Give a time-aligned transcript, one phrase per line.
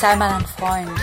[0.00, 0.96] Sei mal ein Freund.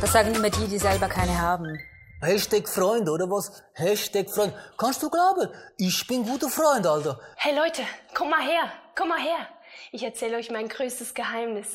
[0.00, 1.78] Das sagen immer die, die selber keine haben.
[2.20, 3.62] Hashtag Freund, oder was?
[3.74, 4.52] Hashtag Freund.
[4.76, 5.48] Kannst du glauben?
[5.76, 7.20] Ich bin guter Freund, Alter.
[7.36, 8.64] Hey Leute, komm mal her,
[8.96, 9.46] komm mal her.
[9.92, 11.68] Ich erzähle euch mein größtes Geheimnis.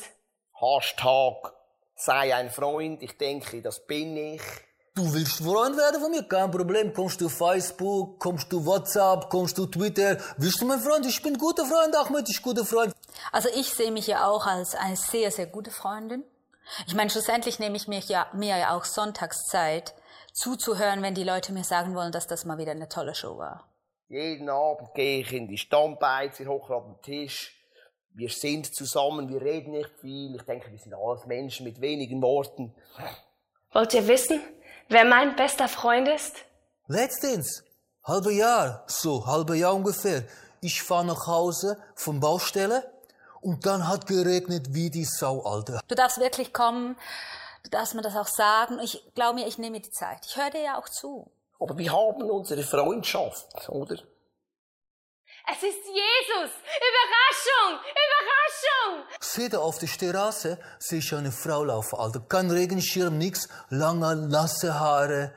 [0.60, 1.54] Hashtag
[1.96, 3.02] sei ein Freund.
[3.02, 4.42] Ich denke, das bin ich.
[4.94, 6.24] Du willst Freund werden von mir?
[6.24, 6.92] Kein Problem.
[6.92, 10.18] Kommst du Facebook, kommst du WhatsApp, kommst du Twitter.
[10.36, 11.06] Willst du mein Freund?
[11.06, 12.92] Ich bin guter Freund, Ahmed, ich guter Freund.
[13.32, 16.24] Also ich sehe mich ja auch als eine sehr, sehr gute Freundin.
[16.86, 19.94] Ich meine, schlussendlich nehme ich mir ja, mir ja auch Sonntagszeit,
[20.32, 23.68] zuzuhören, wenn die Leute mir sagen wollen, dass das mal wieder eine tolle Show war.
[24.08, 27.56] Jeden Abend gehe ich in die Stammbeize, hoch auf den Tisch.
[28.12, 30.34] Wir sind zusammen, wir reden nicht viel.
[30.34, 32.74] Ich denke, wir sind alles Menschen mit wenigen Worten.
[33.72, 34.40] Wollt ihr wissen,
[34.88, 36.34] wer mein bester Freund ist?
[36.88, 37.62] Letztens,
[38.02, 40.24] halbe Jahr, so, halbe Jahr ungefähr.
[40.60, 42.90] Ich fahre nach Hause vom Baustelle
[43.40, 45.80] und dann hat geregnet wie die Sau, Alter.
[45.88, 46.96] Du darfst wirklich kommen,
[47.64, 48.78] du darfst mir das auch sagen.
[48.80, 50.26] Ich glaube mir, ich nehme die Zeit.
[50.26, 51.30] Ich höre dir ja auch zu.
[51.58, 53.96] Aber wir haben unsere Freundschaft, oder?
[55.52, 56.50] Es ist Jesus!
[56.88, 57.80] Überraschung!
[57.80, 59.06] Überraschung!
[59.20, 62.20] Sehe da auf der Terrasse, sehe ich eine Frau laufen, Alter.
[62.20, 63.48] Kein Regenschirm, nix.
[63.68, 65.32] Lange, nasse Haare,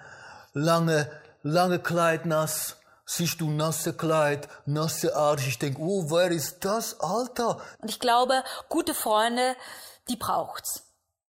[0.53, 1.09] lange,
[1.41, 2.77] lange Kleid nass.
[3.15, 5.47] Siehst du nasse Kleid, nasse Arsch.
[5.47, 7.61] Ich denk, oh, wer ist das, Alter?
[7.77, 9.55] Und ich glaube, gute Freunde,
[10.09, 10.81] die braucht's.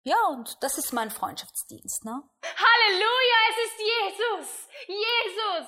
[0.01, 2.23] Ja, und das ist mein Freundschaftsdienst, ne?
[2.43, 4.47] Halleluja, es ist Jesus!
[4.87, 5.67] Jesus!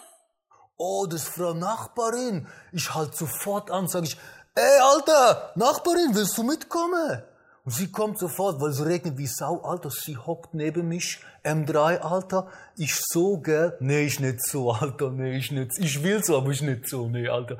[0.77, 2.47] Oh, das ist Frau Nachbarin.
[2.71, 4.17] Ich halt sofort an, sag ich,
[4.55, 7.23] ey, Alter, Nachbarin, willst du mitkommen?
[7.65, 9.89] Und sie kommt sofort, weil es regnet wie Sau, Alter.
[9.89, 12.47] Sie hockt neben mich, M3, Alter.
[12.77, 13.77] Ich so, gell?
[13.79, 15.11] Nee, ich nicht so, Alter.
[15.11, 15.77] Nee, ich nicht.
[15.77, 17.57] Ich will so, aber ich nicht so, nee, Alter.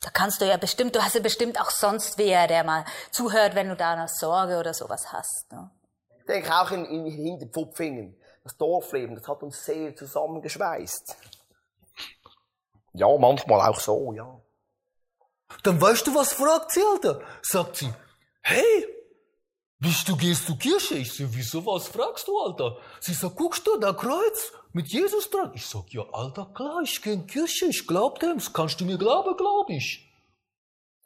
[0.00, 3.54] Da kannst du ja bestimmt, du hast ja bestimmt auch sonst wer, der mal zuhört,
[3.54, 5.46] wenn du da eine Sorge oder sowas hast.
[5.50, 5.70] Ne?
[6.18, 8.16] Ich denke auch in, in Hinterpfupfingen.
[8.44, 11.16] Das Dorfleben, das hat uns sehr zusammengeschweißt.
[12.92, 14.40] Ja, manchmal auch so, ja.
[15.62, 17.20] Dann weißt du, was fragt sie, Alter?
[17.42, 17.92] Sagt sie,
[18.42, 18.86] hey,
[19.78, 20.94] bist du, gehst du Kirche?
[20.94, 22.78] Ich so, wieso, was fragst du, Alter?
[23.00, 25.52] Sie sagt, guckst du, da Kreuz mit Jesus dran?
[25.54, 28.98] Ich sag, ja, Alter, klar, ich geh in Kirche, ich glaub dem, kannst du mir
[28.98, 30.10] glauben, glaub ich.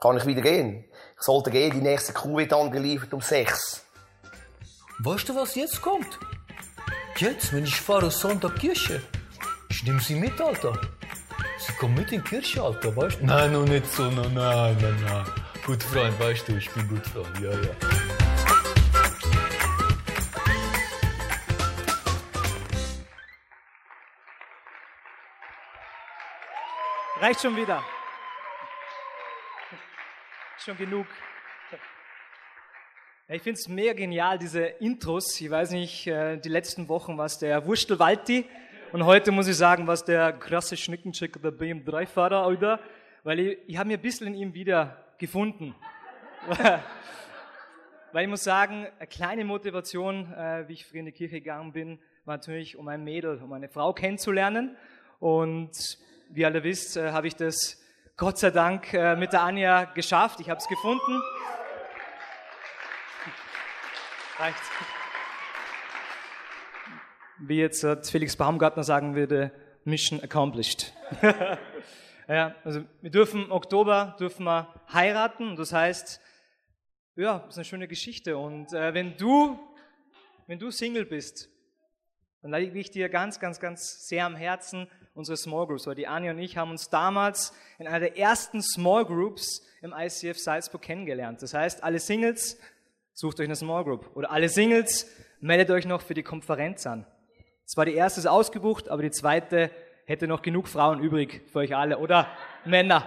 [0.00, 0.84] Kann ich wieder gehen?
[1.16, 3.84] Ich sollte gehen, die nächste Kuh wird angeliefert um sechs.
[5.00, 6.18] Weißt du, was jetzt kommt?
[7.16, 9.02] Jetzt, wenn ich fahre Sonntag Kirche,
[9.68, 10.80] ich nehm sie mit, Alter.
[11.58, 13.26] Sie kommt mit in die Kirche, Alter, weißt du?
[13.26, 15.26] Nein, noch nicht so, no, nein, nein, nein.
[15.66, 18.09] Gut Freund, weißt du, ich bin gut Freund, ja, ja.
[27.20, 27.84] Reicht schon wieder.
[30.56, 31.06] Schon genug.
[33.28, 35.38] Ich finde es mega genial, diese Intros.
[35.38, 38.46] Ich weiß nicht, äh, die letzten Wochen war es der Wurstelwalti
[38.92, 42.80] und heute muss ich sagen, was der krasse Schnickenchecker der BMW-Fahrer, oder?
[43.22, 45.74] Weil ich, ich habe mir ein bisschen in ihm wieder gefunden.
[48.12, 51.72] Weil ich muss sagen, eine kleine Motivation, äh, wie ich früher in die Kirche gegangen
[51.72, 54.74] bin, war natürlich, um ein Mädel, um eine Frau kennenzulernen.
[55.18, 55.98] Und
[56.32, 57.78] wie alle wisst, äh, habe ich das
[58.16, 60.40] Gott sei Dank äh, mit der Anja geschafft.
[60.40, 61.20] Ich habe es gefunden.
[64.38, 64.60] Reicht.
[67.38, 69.50] Wie jetzt äh, Felix Baumgartner sagen würde,
[69.84, 70.92] Mission accomplished.
[72.28, 75.56] ja, also wir dürfen im Oktober dürfen wir heiraten.
[75.56, 76.20] Das heißt,
[77.16, 78.36] ja, das ist eine schöne Geschichte.
[78.36, 79.58] Und äh, wenn du,
[80.46, 81.48] wenn du Single bist,
[82.42, 86.06] dann lege ich dir ganz, ganz, ganz sehr am Herzen unsere Small Groups, weil die
[86.06, 90.82] Anja und ich haben uns damals in einer der ersten Small Groups im ICF Salzburg
[90.82, 91.42] kennengelernt.
[91.42, 92.58] Das heißt, alle Singles,
[93.12, 94.10] sucht euch eine Small Group.
[94.14, 95.06] Oder alle Singles,
[95.40, 97.06] meldet euch noch für die Konferenz an.
[97.66, 99.70] Zwar die erste ist ausgebucht, aber die zweite
[100.06, 101.98] hätte noch genug Frauen übrig für euch alle.
[101.98, 102.28] Oder
[102.64, 103.06] Männer.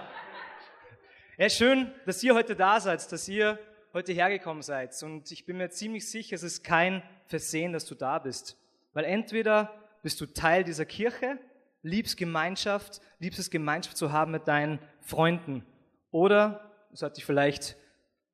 [1.36, 3.58] Ja, schön, dass ihr heute da seid, dass ihr
[3.92, 4.94] heute hergekommen seid.
[5.02, 8.56] Und ich bin mir ziemlich sicher, es ist kein Versehen, dass du da bist.
[8.92, 11.38] Weil entweder bist du Teil dieser Kirche,
[11.84, 15.64] liebst Gemeinschaft, liebst es, Gemeinschaft zu haben mit deinen Freunden.
[16.10, 17.76] Oder es hat dich vielleicht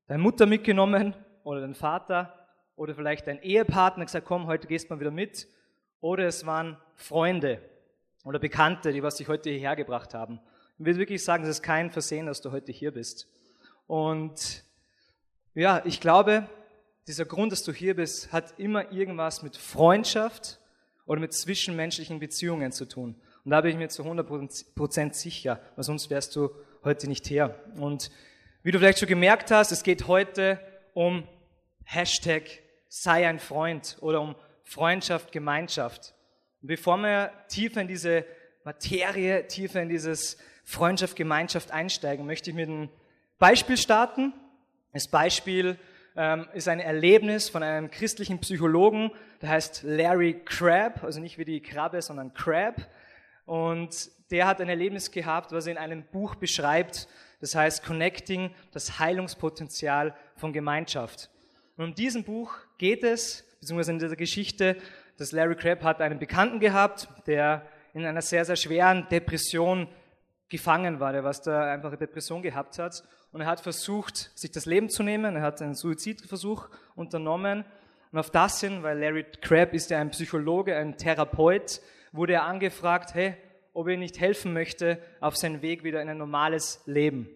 [0.07, 4.95] deine Mutter mitgenommen oder dein Vater oder vielleicht dein Ehepartner gesagt, komm, heute gehst du
[4.95, 5.49] mal wieder mit.
[6.01, 7.61] Oder es waren Freunde
[8.25, 10.41] oder Bekannte, die was dich heute hierher gebracht haben.
[10.79, 13.29] Ich will wirklich sagen, es ist kein Versehen, dass du heute hier bist.
[13.87, 14.65] Und
[15.55, 16.49] ja, ich glaube,
[17.07, 20.61] dieser Grund, dass du hier bist, hat immer irgendwas mit Freundschaft
[21.05, 23.21] oder mit zwischenmenschlichen Beziehungen zu tun.
[23.45, 26.51] Und da bin ich mir zu 100% sicher, weil sonst wärst du
[26.85, 27.55] heute nicht her.
[27.77, 28.11] Und
[28.63, 30.61] wie du vielleicht schon gemerkt hast, es geht heute
[30.93, 31.25] um
[31.85, 32.43] Hashtag
[32.89, 34.35] sei ein Freund oder um
[34.65, 36.15] Freundschaft, Gemeinschaft.
[36.61, 38.25] Und bevor wir tiefer in diese
[38.65, 42.91] Materie, tiefer in dieses Freundschaft, Gemeinschaft einsteigen, möchte ich mit einem
[43.39, 44.33] Beispiel starten.
[44.93, 45.79] Das Beispiel
[46.17, 49.11] ähm, ist ein Erlebnis von einem christlichen Psychologen,
[49.41, 52.87] der heißt Larry Crabb, also nicht wie die Krabbe, sondern Crabb.
[53.51, 57.09] Und der hat ein Erlebnis gehabt, was er in einem Buch beschreibt,
[57.41, 61.31] das heißt Connecting, das Heilungspotenzial von Gemeinschaft.
[61.77, 64.77] Und um diesem Buch geht es, beziehungsweise in dieser Geschichte,
[65.17, 69.89] dass Larry Crabb hat einen Bekannten gehabt, der in einer sehr, sehr schweren Depression
[70.49, 73.03] gefangen war, der was da einfach eine Depression gehabt hat.
[73.33, 75.35] Und er hat versucht, sich das Leben zu nehmen.
[75.35, 77.65] Er hat einen Suizidversuch unternommen.
[78.13, 81.81] Und auf das hin, weil Larry Crabb ist ja ein Psychologe, ein Therapeut,
[82.13, 83.37] wurde er angefragt, hey,
[83.73, 87.29] ob er nicht helfen möchte auf seinen Weg wieder in ein normales Leben.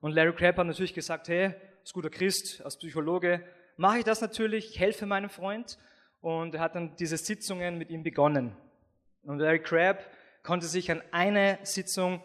[0.00, 3.42] Und Larry Crabb hat natürlich gesagt, hey, als guter Christ, als Psychologe,
[3.76, 5.78] mache ich das natürlich, ich helfe meinem Freund.
[6.20, 8.56] Und er hat dann diese Sitzungen mit ihm begonnen.
[9.22, 10.04] Und Larry Crabb
[10.42, 12.22] konnte sich an eine Sitzung,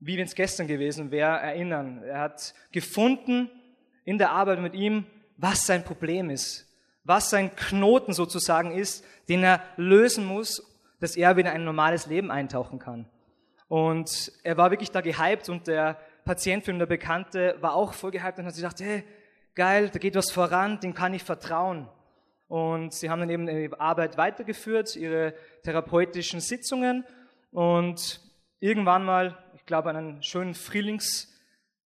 [0.00, 2.02] wie wenn es gestern gewesen wäre, erinnern.
[2.02, 3.50] Er hat gefunden
[4.04, 5.06] in der Arbeit mit ihm,
[5.36, 6.66] was sein Problem ist,
[7.04, 10.62] was sein Knoten sozusagen ist, den er lösen muss,
[11.00, 13.08] dass er wieder in ein normales Leben eintauchen kann.
[13.68, 18.10] Und er war wirklich da gehypt und der Patient ihn, der Bekannte, war auch voll
[18.10, 19.04] gehypt und hat sich gedacht, hey,
[19.54, 21.88] geil, da geht was voran, dem kann ich vertrauen.
[22.48, 25.34] Und sie haben dann eben ihre Arbeit weitergeführt, ihre
[25.64, 27.04] therapeutischen Sitzungen.
[27.50, 28.20] Und
[28.58, 31.34] irgendwann mal, ich glaube, einen schönen Frühlings,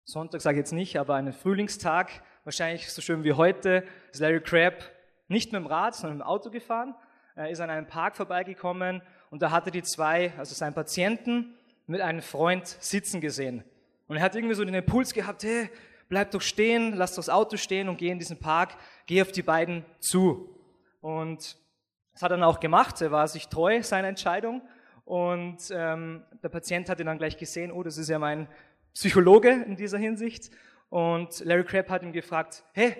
[0.04, 4.40] Sonntag sage ich jetzt nicht, aber einen Frühlingstag, wahrscheinlich so schön wie heute, ist Larry
[4.40, 4.82] Crabb
[5.28, 6.94] nicht mit dem Rad, sondern mit dem Auto gefahren.
[7.38, 9.00] Er ist an einem Park vorbeigekommen
[9.30, 11.54] und da hatte die zwei, also seinen Patienten,
[11.86, 13.62] mit einem Freund sitzen gesehen.
[14.08, 15.70] Und er hat irgendwie so den Impuls gehabt, hey,
[16.08, 18.74] bleib doch stehen, lass das Auto stehen und geh in diesen Park,
[19.06, 20.52] geh auf die beiden zu.
[21.00, 21.56] Und
[22.12, 24.60] das hat er dann auch gemacht, er war sich treu seiner Entscheidung.
[25.04, 28.48] Und ähm, der Patient hat ihn dann gleich gesehen, oh, das ist ja mein
[28.94, 30.50] Psychologe in dieser Hinsicht.
[30.88, 32.96] Und Larry Crabb hat ihn gefragt, hey,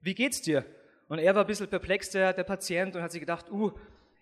[0.00, 0.64] wie geht's dir?
[1.08, 3.72] Und er war ein bisschen perplex, der, der Patient, und hat sich gedacht, uh,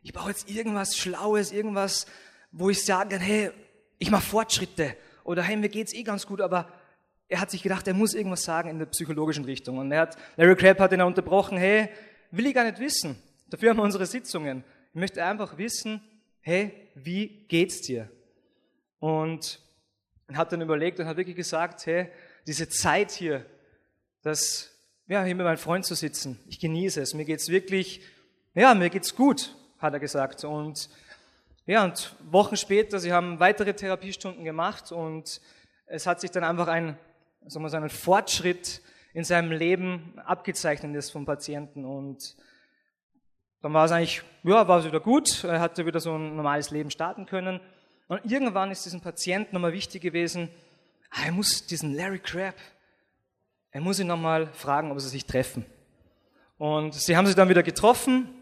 [0.03, 2.07] ich brauche jetzt irgendwas Schlaues, irgendwas,
[2.53, 3.51] wo ich sagen kann, hey,
[3.99, 4.97] ich mache Fortschritte.
[5.25, 6.69] Oder hey, mir geht's eh ganz gut, aber
[7.29, 9.79] er hat sich gedacht, er muss irgendwas sagen in der psychologischen Richtung.
[9.79, 11.89] Und er hat, Larry Crabb hat ihn unterbrochen, hey,
[12.31, 13.17] will ich gar nicht wissen.
[13.49, 14.63] Dafür haben wir unsere Sitzungen.
[14.93, 16.03] Ich möchte einfach wissen,
[16.41, 18.11] hey, wie geht's dir?
[18.99, 19.61] Und
[20.33, 22.11] hat dann überlegt und hat wirklich gesagt, hey,
[22.47, 23.47] diese Zeit hier,
[24.23, 24.74] das,
[25.06, 27.15] ja, hier mit meinem Freund zu sitzen, ich genieße es.
[27.15, 28.03] Mir geht's wirklich,
[28.55, 30.45] ja, mir geht's gut, hat er gesagt.
[30.45, 30.89] Und
[31.67, 35.41] ja, und Wochen später, sie haben weitere Therapiestunden gemacht und
[35.87, 36.99] es hat sich dann einfach ein
[37.47, 38.81] sagen wir so, einen Fortschritt
[39.12, 41.85] in seinem Leben abgezeichnet ist vom Patienten.
[41.85, 42.37] Und
[43.62, 45.45] dann war es eigentlich, ja, war es wieder gut.
[45.45, 47.61] Er hatte wieder so ein normales Leben starten können.
[48.09, 50.49] Und irgendwann ist diesem Patienten nochmal wichtig gewesen,
[51.11, 52.56] ah, er muss diesen Larry Crabb,
[53.75, 55.67] er muss ihn nochmal fragen, ob sie sich treffen.
[56.59, 58.32] Und sie haben sich dann wieder getroffen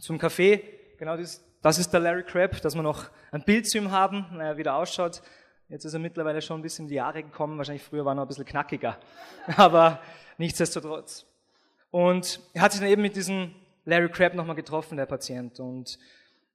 [0.00, 0.62] zum Café.
[0.98, 4.26] Genau das, das ist der Larry Crabb, dass wir noch ein Bild zu ihm haben,
[4.32, 5.22] wie er wieder ausschaut.
[5.68, 7.56] Jetzt ist er mittlerweile schon ein bisschen in die Jahre gekommen.
[7.56, 8.98] Wahrscheinlich früher war er noch ein bisschen knackiger.
[9.56, 10.00] Aber
[10.38, 11.24] nichtsdestotrotz.
[11.92, 15.60] Und er hat sich dann eben mit diesem Larry Crabb nochmal getroffen, der Patient.
[15.60, 16.00] Und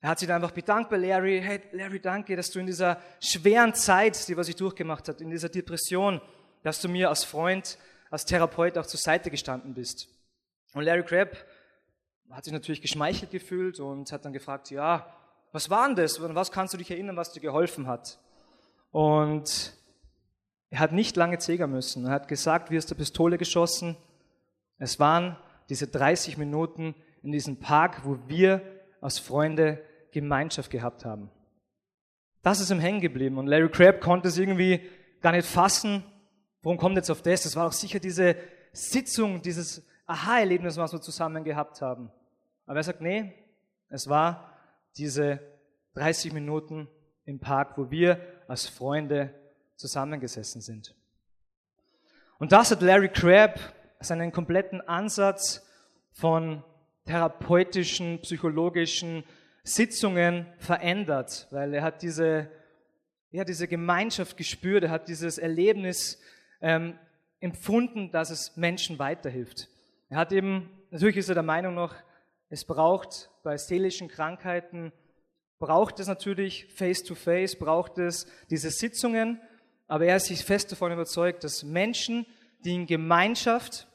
[0.01, 1.41] er hat sich dann einfach bedankt bei Larry.
[1.41, 5.29] Hey, Larry, danke, dass du in dieser schweren Zeit, die was ich durchgemacht habe, in
[5.29, 6.19] dieser Depression,
[6.63, 7.77] dass du mir als Freund,
[8.09, 10.07] als Therapeut auch zur Seite gestanden bist.
[10.73, 11.37] Und Larry Crabb
[12.31, 15.15] hat sich natürlich geschmeichelt gefühlt und hat dann gefragt, ja,
[15.51, 16.21] was war denn das?
[16.21, 18.19] Was kannst du dich erinnern, was dir geholfen hat?
[18.91, 19.73] Und
[20.69, 22.05] er hat nicht lange zögern müssen.
[22.05, 23.97] Er hat gesagt, wie aus der Pistole geschossen.
[24.77, 25.37] Es waren
[25.69, 28.61] diese 30 Minuten in diesem Park, wo wir
[29.01, 31.29] als Freunde Gemeinschaft gehabt haben.
[32.41, 33.37] Das ist ihm hängen geblieben.
[33.37, 34.81] Und Larry Crabb konnte es irgendwie
[35.21, 36.03] gar nicht fassen.
[36.61, 37.43] Warum kommt jetzt auf das?
[37.43, 38.35] Das war auch sicher diese
[38.73, 42.11] Sitzung, dieses Aha-Erlebnis, was wir zusammen gehabt haben.
[42.65, 43.33] Aber er sagt, nee,
[43.89, 44.57] es war
[44.97, 45.39] diese
[45.93, 46.87] 30 Minuten
[47.25, 49.33] im Park, wo wir als Freunde
[49.75, 50.95] zusammengesessen sind.
[52.37, 53.59] Und das hat Larry Crabb
[53.99, 55.65] seinen kompletten Ansatz
[56.11, 56.63] von
[57.05, 59.23] therapeutischen, psychologischen
[59.63, 62.49] Sitzungen verändert, weil er hat diese,
[63.31, 66.19] ja, diese Gemeinschaft gespürt, er hat dieses Erlebnis
[66.61, 66.97] ähm,
[67.39, 69.69] empfunden, dass es Menschen weiterhilft.
[70.09, 71.95] Er hat eben, natürlich ist er der Meinung noch,
[72.49, 74.91] es braucht bei seelischen Krankheiten
[75.59, 79.39] braucht es natürlich Face-to-Face, -face, braucht es diese Sitzungen,
[79.87, 82.25] aber er ist sich fest davon überzeugt, dass Menschen,
[82.63, 83.87] die in Gemeinschaft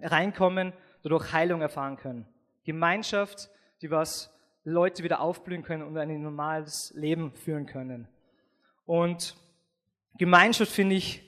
[0.00, 0.72] reinkommen,
[1.02, 2.26] dadurch Heilung erfahren können.
[2.64, 3.48] Gemeinschaft,
[3.80, 4.32] die was
[4.64, 8.08] Leute wieder aufblühen können und ein normales Leben führen können.
[8.84, 9.36] Und
[10.18, 11.22] Gemeinschaft, finde ich,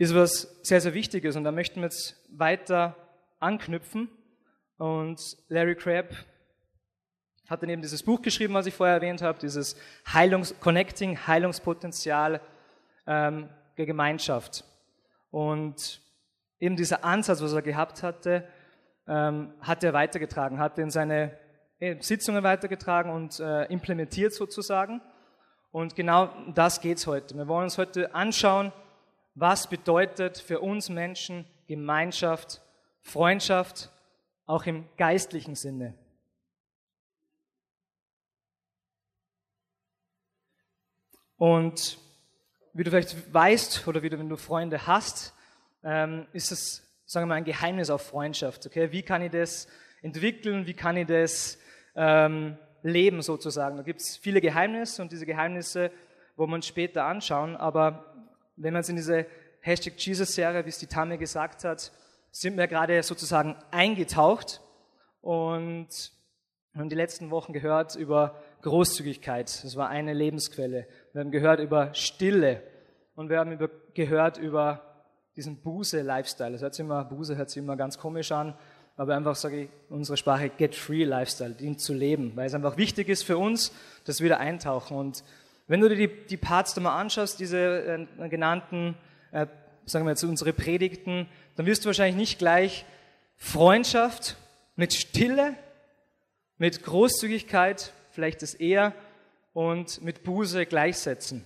[0.00, 2.96] ist was sehr, sehr Wichtiges und da möchten wir jetzt weiter
[3.38, 4.08] anknüpfen.
[4.78, 6.14] Und Larry Crabb
[7.50, 9.76] hat dann eben dieses Buch geschrieben, was ich vorher erwähnt habe, dieses
[10.10, 12.40] Heilungs Connecting, Heilungspotenzial
[13.06, 14.64] ähm, der Gemeinschaft.
[15.30, 16.00] Und
[16.60, 18.48] eben dieser Ansatz, was er gehabt hatte,
[19.06, 21.36] ähm, hat er weitergetragen, hat in seine
[21.78, 25.02] äh, Sitzungen weitergetragen und äh, implementiert sozusagen.
[25.72, 27.34] Und genau das geht's heute.
[27.36, 28.72] Wir wollen uns heute anschauen,
[29.34, 32.60] was bedeutet für uns Menschen Gemeinschaft,
[33.00, 33.90] Freundschaft,
[34.46, 35.94] auch im geistlichen Sinne.
[41.36, 41.96] Und
[42.74, 45.34] wie du vielleicht weißt oder wie du, wenn du Freunde hast,
[45.82, 48.66] ähm, ist es, sagen wir mal, ein Geheimnis auf Freundschaft.
[48.66, 48.92] Okay?
[48.92, 49.66] Wie kann ich das
[50.02, 50.66] entwickeln?
[50.66, 51.58] Wie kann ich das
[51.94, 53.76] ähm, leben sozusagen?
[53.76, 55.90] Da gibt es viele Geheimnisse und diese Geheimnisse
[56.36, 57.56] wollen wir uns später anschauen.
[57.56, 58.09] Aber
[58.62, 59.26] wenn man es in diese
[59.60, 61.92] Hashtag Jesus-Serie, wie es die Tamme gesagt hat,
[62.30, 64.60] sind wir gerade sozusagen eingetaucht
[65.20, 65.88] und
[66.74, 69.64] haben die letzten Wochen gehört über Großzügigkeit.
[69.64, 70.86] Das war eine Lebensquelle.
[71.12, 72.62] Wir haben gehört über Stille
[73.16, 74.82] und wir haben über, gehört über
[75.36, 76.52] diesen Buße-Lifestyle.
[76.52, 78.54] Das hört sich immer, Buße hört sich immer ganz komisch an,
[78.96, 83.24] aber einfach sage ich, unsere Sprache Get-Free-Lifestyle, ihn zu leben, weil es einfach wichtig ist
[83.24, 83.72] für uns,
[84.04, 84.96] dass wir wieder eintauchen.
[84.96, 85.24] Und
[85.70, 88.96] wenn du dir die, die Parts da mal anschaust, diese äh, genannten,
[89.30, 89.46] äh,
[89.86, 92.84] sagen wir jetzt unsere Predigten, dann wirst du wahrscheinlich nicht gleich
[93.36, 94.36] Freundschaft
[94.74, 95.54] mit Stille,
[96.58, 98.92] mit Großzügigkeit, vielleicht das eher,
[99.52, 101.44] und mit Buße gleichsetzen.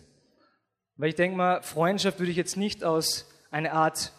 [0.96, 4.12] Weil ich denke mal, Freundschaft würde ich jetzt nicht aus einer Art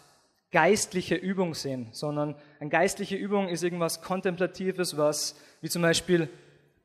[0.52, 6.28] geistliche Übung sehen, sondern eine geistliche Übung ist irgendwas Kontemplatives, was wie zum Beispiel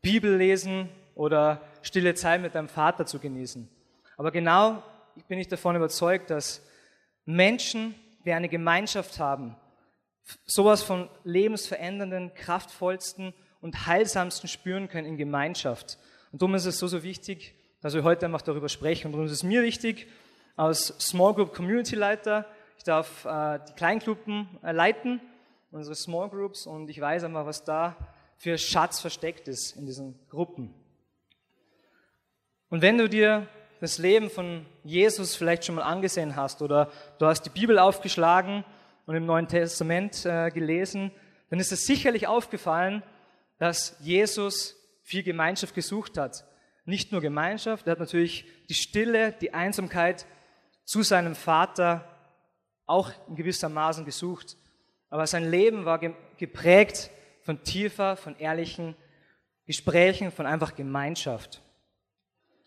[0.02, 3.70] Bibel lesen oder stille Zeit mit deinem Vater zu genießen.
[4.18, 4.84] Aber genau
[5.28, 6.66] bin ich davon überzeugt, dass
[7.26, 9.56] Menschen, die eine Gemeinschaft haben,
[10.46, 15.98] sowas von lebensverändernden, kraftvollsten und heilsamsten spüren können in Gemeinschaft.
[16.32, 19.08] Und darum ist es so, so wichtig, dass wir heute einfach darüber sprechen.
[19.08, 20.08] Und darum ist es mir wichtig,
[20.56, 22.46] als Small Group Community Leiter,
[22.78, 25.22] ich darf äh, die Kleingruppen äh, leiten,
[25.72, 27.96] unsere Small Groups, und ich weiß einfach, was da
[28.38, 30.74] für Schatz versteckt ist in diesen Gruppen.
[32.72, 33.48] Und wenn du dir
[33.82, 38.64] das Leben von Jesus vielleicht schon mal angesehen hast oder du hast die Bibel aufgeschlagen
[39.06, 41.12] und im Neuen Testament äh, gelesen,
[41.50, 43.04] dann ist es sicherlich aufgefallen,
[43.58, 46.46] dass Jesus viel Gemeinschaft gesucht hat.
[46.86, 50.26] Nicht nur Gemeinschaft, er hat natürlich die Stille, die Einsamkeit
[50.86, 52.08] zu seinem Vater
[52.86, 54.56] auch in gewisser Maßen gesucht.
[55.10, 56.00] Aber sein Leben war
[56.38, 57.12] geprägt
[57.42, 58.96] von tiefer, von ehrlichen
[59.66, 61.62] Gesprächen, von einfach Gemeinschaft.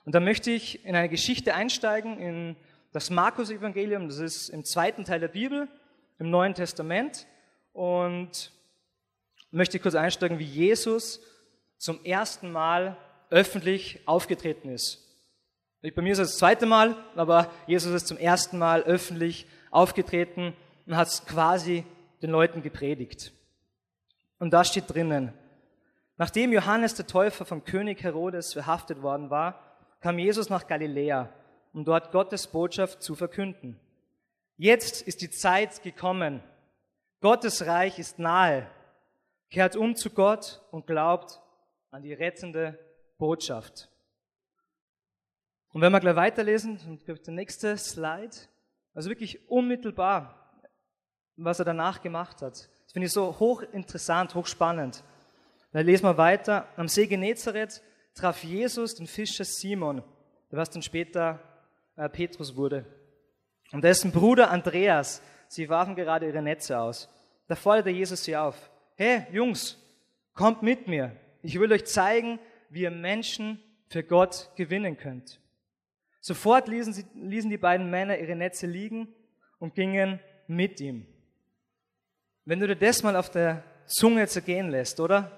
[0.05, 2.57] Und da möchte ich in eine Geschichte einsteigen, in
[2.93, 5.69] das Markus-Evangelium, das ist im zweiten Teil der Bibel,
[6.19, 7.27] im Neuen Testament.
[7.73, 8.53] Und
[9.55, 11.21] möchte kurz einsteigen, wie Jesus
[11.79, 12.97] zum ersten Mal
[13.31, 15.01] öffentlich aufgetreten ist.
[15.95, 20.55] Bei mir ist es das zweite Mal, aber Jesus ist zum ersten Mal öffentlich aufgetreten
[20.87, 21.85] und hat quasi
[22.23, 23.33] den Leuten gepredigt.
[24.39, 25.33] Und da steht drinnen,
[26.17, 29.74] nachdem Johannes der Täufer vom König Herodes verhaftet worden war,
[30.05, 31.33] kam Jesus nach Galiläa,
[31.73, 33.81] um dort Gottes Botschaft zu verkünden.
[34.59, 36.43] Jetzt ist die Zeit gekommen.
[37.23, 38.67] Gottes Reich ist nahe.
[39.49, 41.41] Kehrt um zu Gott und glaubt
[41.91, 42.79] an die rettende
[43.17, 43.89] Botschaft.
[45.73, 48.37] Und wenn wir gleich weiterlesen, der nächste Slide,
[48.93, 50.69] also wirklich unmittelbar,
[51.37, 52.53] was er danach gemacht hat.
[52.53, 55.03] Das finde ich so hochinteressant, hochspannend.
[55.73, 56.69] Dann lesen wir weiter.
[56.77, 57.83] Am See Genezareth
[58.14, 60.02] traf Jesus den Fischer Simon,
[60.50, 61.40] der was dann später
[61.97, 62.85] äh, Petrus wurde.
[63.73, 67.09] Und dessen Bruder Andreas, sie warfen gerade ihre Netze aus.
[67.49, 69.78] Da forderte Jesus sie auf hey Jungs,
[70.35, 71.16] kommt mit mir.
[71.42, 72.38] Ich will euch zeigen,
[72.71, 75.40] wie ihr Menschen für Gott gewinnen könnt.
[76.21, 79.09] Sofort ließen, sie, ließen die beiden Männer ihre Netze liegen
[79.59, 81.06] und gingen mit ihm.
[82.44, 85.30] Wenn du dir das mal auf der Zunge zergehen lässt, oder?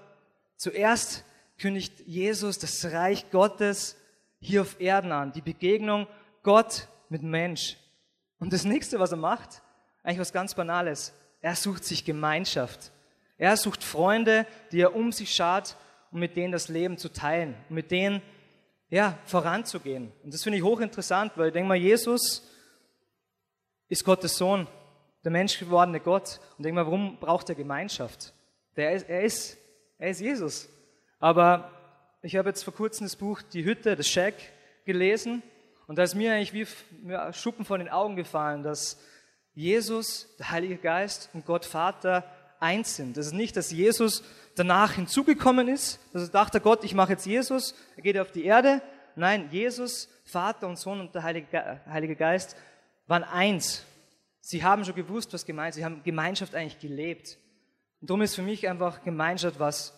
[0.56, 1.24] Zuerst
[1.58, 3.96] kündigt Jesus das Reich Gottes
[4.40, 6.06] hier auf Erden an, die Begegnung
[6.42, 7.76] Gott mit Mensch.
[8.38, 9.62] Und das nächste, was er macht,
[10.02, 12.92] eigentlich was ganz Banales, er sucht sich Gemeinschaft.
[13.38, 15.76] Er sucht Freunde, die er um sich schaut,
[16.10, 18.22] um mit denen das Leben zu teilen, um mit denen
[18.88, 20.12] ja, voranzugehen.
[20.22, 22.48] Und das finde ich hochinteressant, weil ich denke mal, Jesus
[23.88, 24.66] ist Gottes Sohn,
[25.24, 26.40] der menschgewordene Gott.
[26.56, 28.32] Und ich denke mal, warum braucht er Gemeinschaft?
[28.76, 29.58] Der ist, er ist
[29.98, 30.68] er ist Jesus.
[31.18, 31.70] Aber
[32.22, 34.34] ich habe jetzt vor kurzem das Buch Die Hütte, das Shack
[34.84, 35.42] gelesen
[35.86, 36.66] und da ist mir eigentlich wie
[37.32, 38.98] Schuppen von den Augen gefallen, dass
[39.54, 42.24] Jesus, der Heilige Geist und Gott Vater
[42.58, 43.16] eins sind.
[43.16, 44.24] Das ist nicht, dass Jesus
[44.56, 48.44] danach hinzugekommen ist, dass er dachte, Gott, ich mache jetzt Jesus, er geht auf die
[48.44, 48.82] Erde.
[49.14, 52.56] Nein, Jesus, Vater und Sohn und der Heilige Geist
[53.06, 53.84] waren eins.
[54.40, 55.76] Sie haben schon gewusst, was gemeint ist.
[55.76, 57.38] Sie haben Gemeinschaft eigentlich gelebt.
[58.00, 59.94] Und darum ist für mich einfach Gemeinschaft was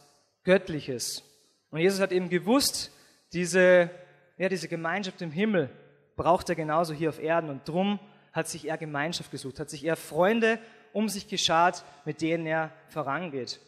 [0.49, 1.23] Göttliches.
[1.69, 2.91] Und Jesus hat eben gewusst,
[3.35, 3.91] diese,
[4.39, 5.69] ja, diese Gemeinschaft im Himmel
[6.17, 7.51] braucht er genauso hier auf Erden.
[7.51, 8.01] Und drum
[8.33, 10.59] hat sich er Gemeinschaft gesucht, hat sich er Freunde
[10.95, 13.61] um sich geschart, mit denen er vorangeht.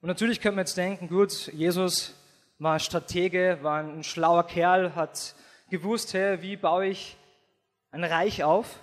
[0.00, 2.14] Und natürlich könnte man jetzt denken, gut, Jesus
[2.60, 5.34] war Stratege, war ein schlauer Kerl, hat
[5.70, 7.16] gewusst, hey, wie baue ich
[7.90, 8.78] ein Reich auf?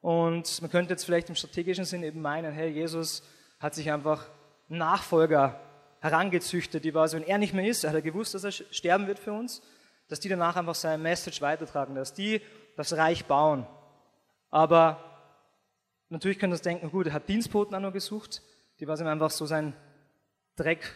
[0.00, 3.22] Und man könnte jetzt vielleicht im strategischen Sinn eben meinen, hey, Jesus
[3.60, 4.26] hat sich einfach
[4.66, 5.60] Nachfolger
[6.00, 9.06] herangezüchtet, die war so, wenn er nicht mehr ist, hat er gewusst, dass er sterben
[9.06, 9.62] wird für uns,
[10.08, 12.40] dass die danach einfach seine Message weitertragen, dass die
[12.76, 13.66] das Reich bauen.
[14.50, 15.02] Aber
[16.08, 18.42] natürlich können uns denken, gut, er hat Dienstboten auch noch gesucht,
[18.78, 19.74] die was ihm einfach so sein
[20.56, 20.94] Dreck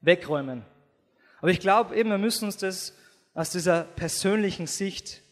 [0.00, 0.64] wegräumen.
[1.40, 2.94] Aber ich glaube eben, wir müssen uns das
[3.34, 5.22] aus dieser persönlichen Sicht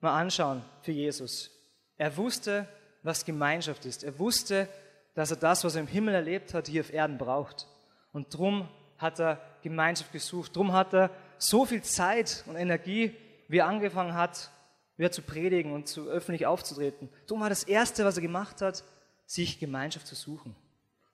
[0.00, 1.50] mal anschauen für Jesus.
[1.96, 2.66] Er wusste,
[3.02, 4.04] was Gemeinschaft ist.
[4.04, 4.68] Er wusste,
[5.14, 7.66] dass er das, was er im Himmel erlebt hat, hier auf Erden braucht.
[8.14, 10.54] Und drum hat er Gemeinschaft gesucht.
[10.54, 13.12] Drum hat er so viel Zeit und Energie,
[13.48, 14.52] wie er angefangen hat,
[14.96, 17.08] wieder zu predigen und zu öffentlich aufzutreten.
[17.26, 18.84] Drum war das Erste, was er gemacht hat,
[19.26, 20.54] sich Gemeinschaft zu suchen.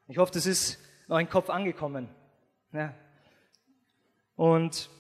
[0.08, 0.78] Ich hoffe, das ist
[1.08, 2.08] in den Kopf angekommen.
[2.72, 2.94] Ja.
[4.36, 4.90] Und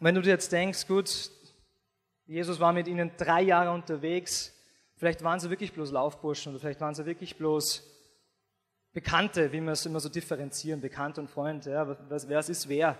[0.00, 1.30] wenn du dir jetzt denkst, gut,
[2.26, 4.52] Jesus war mit ihnen drei Jahre unterwegs,
[4.96, 7.86] vielleicht waren sie wirklich bloß Laufburschen oder vielleicht waren sie wirklich bloß
[8.92, 12.96] Bekannte, wie wir es immer so differenzieren, Bekannte und Freunde, ja, was, wer ist wer.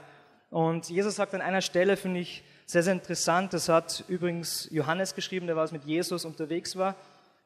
[0.51, 5.15] Und Jesus sagt an einer Stelle, finde ich sehr, sehr interessant, das hat übrigens Johannes
[5.15, 6.95] geschrieben, der was mit Jesus unterwegs war.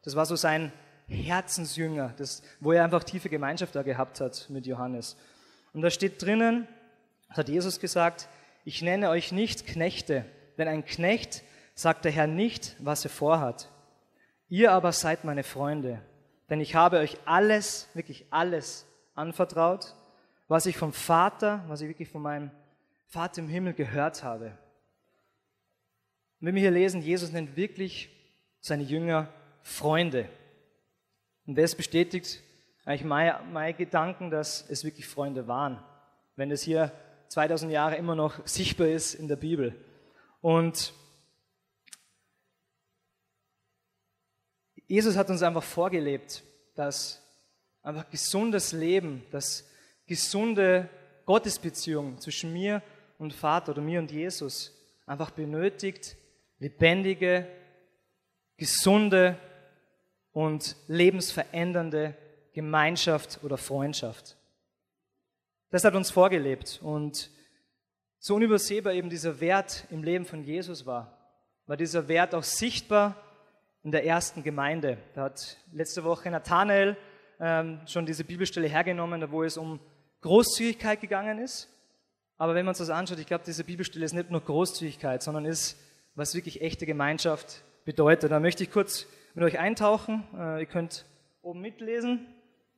[0.02, 0.72] Das war so sein
[1.08, 5.16] Herzensjünger, das, wo er einfach tiefe Gemeinschaft da gehabt hat mit Johannes.
[5.72, 6.68] Und da steht drinnen,
[7.30, 8.28] hat Jesus gesagt,
[8.64, 10.24] ich nenne euch nicht Knechte,
[10.56, 11.42] denn ein Knecht
[11.74, 13.68] sagt der Herr nicht, was er vorhat.
[14.48, 16.00] Ihr aber seid meine Freunde,
[16.50, 19.94] denn ich habe euch alles, wirklich alles anvertraut,
[20.48, 22.50] was ich vom Vater, was ich wirklich von meinem
[23.06, 24.46] Vater im Himmel gehört habe.
[26.40, 28.10] Und wenn wir hier lesen, Jesus nennt wirklich
[28.60, 29.28] seine Jünger
[29.62, 30.28] Freunde.
[31.46, 32.42] Und das bestätigt
[32.84, 35.82] eigentlich meine, meine Gedanken, dass es wirklich Freunde waren,
[36.36, 36.92] wenn es hier
[37.28, 39.74] 2000 Jahre immer noch sichtbar ist in der Bibel.
[40.42, 40.92] Und
[44.86, 46.42] Jesus hat uns einfach vorgelebt,
[46.74, 47.22] dass
[47.82, 49.68] einfach gesundes Leben, dass
[50.06, 50.88] gesunde
[51.24, 52.82] Gottesbeziehung zwischen mir
[53.18, 54.72] und Vater oder mir und Jesus
[55.06, 56.16] einfach benötigt
[56.58, 57.46] lebendige,
[58.56, 59.38] gesunde
[60.32, 62.16] und lebensverändernde
[62.52, 64.36] Gemeinschaft oder Freundschaft.
[65.70, 67.30] Das hat uns vorgelebt und
[68.18, 71.18] so unübersehbar eben dieser Wert im Leben von Jesus war,
[71.66, 73.16] war dieser Wert auch sichtbar
[73.84, 74.96] in der ersten Gemeinde.
[75.14, 76.96] Da hat letzte Woche Nathanael
[77.38, 79.78] ähm, schon diese Bibelstelle hergenommen, wo es um
[80.22, 81.68] Großzügigkeit gegangen ist.
[82.38, 85.44] Aber wenn man sich das anschaut, ich glaube, diese Bibelstelle ist nicht nur Großzügigkeit, sondern
[85.44, 85.78] ist,
[86.14, 88.32] was wirklich echte Gemeinschaft bedeutet.
[88.32, 90.24] Da möchte ich kurz mit euch eintauchen.
[90.34, 91.04] Äh, ihr könnt
[91.42, 92.26] oben mitlesen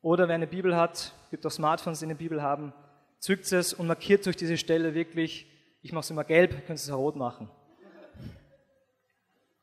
[0.02, 2.72] oder wer eine Bibel hat, gibt auch Smartphones, die eine Bibel haben,
[3.20, 5.46] zückt es und markiert durch diese Stelle wirklich,
[5.82, 7.48] ich mache es immer gelb, könnt es auch rot machen.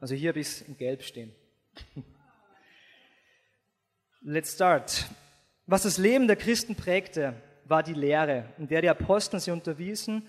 [0.04, 1.34] Also hier es in Gelb stehen.
[4.22, 5.06] Let's start.
[5.66, 10.28] Was das Leben der Christen prägte, war die Lehre, in der die Apostel sie unterwiesen,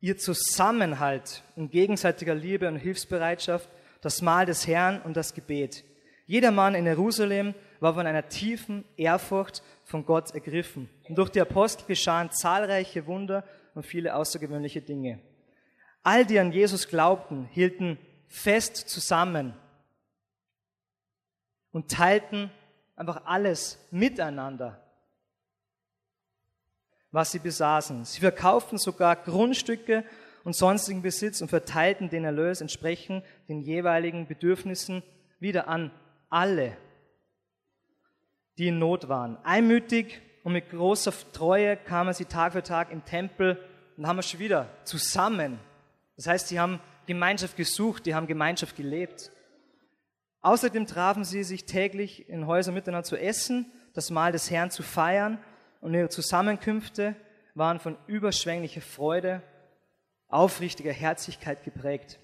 [0.00, 3.68] ihr Zusammenhalt in gegenseitiger Liebe und Hilfsbereitschaft,
[4.00, 5.84] das Mahl des Herrn und das Gebet.
[6.24, 10.88] Jeder Mann in Jerusalem war von einer tiefen Ehrfurcht von Gott ergriffen.
[11.06, 13.44] Und durch die Apostel geschahen zahlreiche Wunder
[13.74, 15.20] und viele außergewöhnliche Dinge.
[16.02, 17.98] All die an Jesus glaubten, hielten
[18.32, 19.52] fest zusammen
[21.70, 22.50] und teilten
[22.96, 24.82] einfach alles miteinander,
[27.10, 28.06] was sie besaßen.
[28.06, 30.04] Sie verkauften sogar Grundstücke
[30.44, 35.02] und sonstigen Besitz und verteilten den Erlös entsprechend den jeweiligen Bedürfnissen
[35.38, 35.90] wieder an
[36.30, 36.76] alle,
[38.56, 39.36] die in Not waren.
[39.44, 43.62] Einmütig und mit großer Treue kamen sie Tag für Tag im Tempel
[43.98, 45.60] und haben wir schon wieder zusammen.
[46.16, 49.30] Das heißt, sie haben Gemeinschaft gesucht, die haben Gemeinschaft gelebt.
[50.40, 54.82] Außerdem trafen sie sich täglich in Häusern miteinander zu essen, das Mahl des Herrn zu
[54.82, 55.38] feiern
[55.80, 57.14] und ihre Zusammenkünfte
[57.54, 59.42] waren von überschwänglicher Freude,
[60.28, 62.18] aufrichtiger Herzlichkeit geprägt.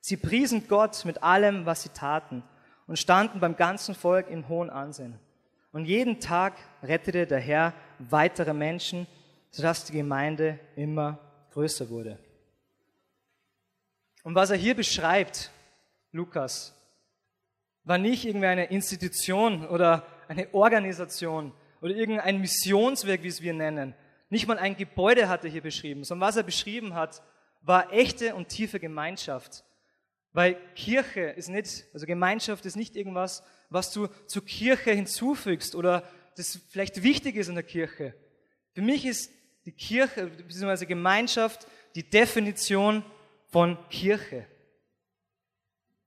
[0.00, 2.42] Sie priesen Gott mit allem, was sie taten
[2.86, 5.18] und standen beim ganzen Volk in hohem Ansehen.
[5.72, 9.06] Und jeden Tag rettete der Herr weitere Menschen,
[9.50, 11.18] sodass die Gemeinde immer
[11.52, 12.18] größer wurde.
[14.26, 15.52] Und was er hier beschreibt,
[16.10, 16.74] Lukas,
[17.84, 23.94] war nicht irgendeine Institution oder eine Organisation oder irgendein Missionswerk, wie es wir nennen.
[24.28, 27.22] Nicht mal ein Gebäude hat er hier beschrieben, sondern was er beschrieben hat,
[27.62, 29.62] war echte und tiefe Gemeinschaft.
[30.32, 36.02] Weil Kirche ist nicht, also Gemeinschaft ist nicht irgendwas, was du zur Kirche hinzufügst oder
[36.34, 38.12] das vielleicht wichtig ist in der Kirche.
[38.72, 39.30] Für mich ist
[39.66, 40.84] die Kirche bzw.
[40.84, 43.04] Gemeinschaft die Definition
[43.48, 44.46] von Kirche.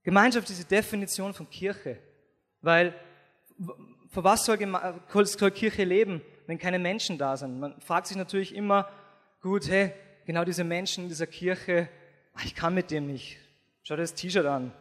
[0.03, 1.97] Gemeinschaft ist die Definition von Kirche,
[2.61, 2.93] weil
[4.09, 4.57] für was soll,
[5.25, 7.59] soll Kirche leben, wenn keine Menschen da sind?
[7.59, 8.89] Man fragt sich natürlich immer,
[9.41, 9.93] gut, hey,
[10.25, 11.89] genau diese Menschen in dieser Kirche,
[12.33, 13.37] ah, ich kann mit dem nicht.
[13.83, 14.71] Schau dir das T-Shirt an.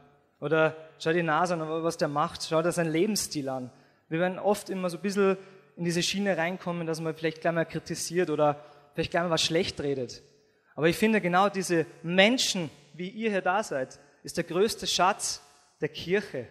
[0.41, 2.43] Oder schau die Nase an, was der macht.
[2.49, 3.71] Schau dir seinen Lebensstil an.
[4.09, 5.37] Wir werden oft immer so ein bisschen
[5.77, 9.43] in diese Schiene reinkommen, dass man vielleicht gleich mal kritisiert oder vielleicht gleich mal was
[9.43, 10.23] schlecht redet.
[10.79, 15.43] Aber ich finde genau diese Menschen, wie ihr hier da seid, ist der größte Schatz
[15.81, 16.47] der Kirche,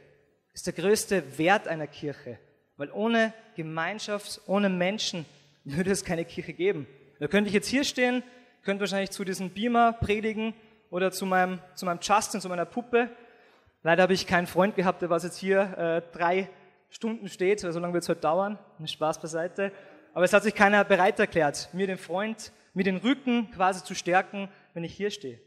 [0.52, 2.38] ist der größte Wert einer Kirche.
[2.76, 5.26] Weil ohne Gemeinschaft, ohne Menschen
[5.64, 6.88] würde es keine Kirche geben.
[7.22, 8.22] Da könnte ich jetzt hier stehen,
[8.64, 10.54] könnte wahrscheinlich zu diesem Beamer predigen
[10.90, 13.10] oder zu meinem, zu meinem Justin, zu meiner Puppe.
[13.82, 16.50] Leider habe ich keinen Freund gehabt, der was jetzt hier äh, drei
[16.90, 18.60] Stunden steht, so lange wird es heute dauern.
[18.84, 19.72] Spaß beiseite.
[20.14, 23.96] Aber es hat sich keiner bereit erklärt, mir den Freund, mir den Rücken quasi zu
[23.96, 25.42] stärken, wenn ich hier stehe.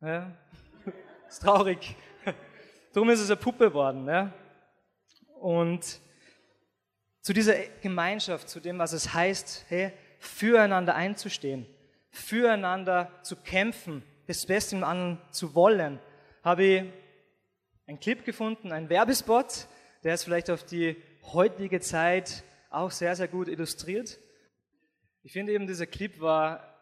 [0.00, 0.36] Ja,
[1.28, 1.94] ist traurig.
[2.92, 4.08] Darum ist es eine Puppe geworden.
[4.08, 4.32] Ja?
[5.38, 6.00] Und
[7.20, 11.64] zu dieser Gemeinschaft, zu dem, was es heißt, hey, füreinander einzustehen,
[12.10, 16.00] füreinander zu kämpfen, das Beste im anderen zu wollen,
[16.42, 16.82] habe ich
[17.86, 19.68] einen Clip gefunden, einen Werbespot,
[20.02, 21.00] der es vielleicht auf die
[21.32, 24.18] heutige Zeit auch sehr, sehr gut illustriert.
[25.26, 26.72] Ich finde eben, dieser Clip war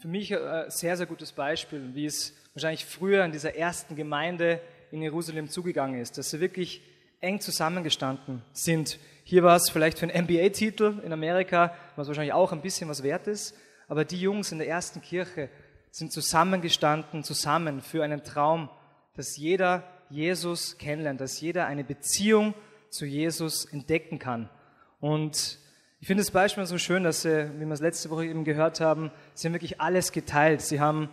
[0.00, 4.60] für mich ein sehr, sehr gutes Beispiel, wie es wahrscheinlich früher in dieser ersten Gemeinde
[4.90, 6.82] in Jerusalem zugegangen ist, dass sie wirklich
[7.20, 8.98] eng zusammengestanden sind.
[9.22, 13.04] Hier war es vielleicht für einen MBA-Titel in Amerika, was wahrscheinlich auch ein bisschen was
[13.04, 15.48] wert ist, aber die Jungs in der ersten Kirche
[15.92, 18.70] sind zusammengestanden, zusammen für einen Traum,
[19.14, 22.54] dass jeder Jesus kennenlernt, dass jeder eine Beziehung
[22.90, 24.50] zu Jesus entdecken kann.
[24.98, 25.62] Und
[26.04, 28.78] ich finde das Beispiel so schön, dass sie, wie wir es letzte Woche eben gehört
[28.78, 30.60] haben, sie haben wirklich alles geteilt.
[30.60, 31.08] Sie haben